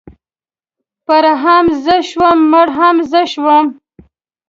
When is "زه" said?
1.85-1.95, 3.11-3.21